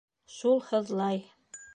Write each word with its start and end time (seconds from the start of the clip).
Шул 0.35 0.63
һыҙлай. 0.69 1.21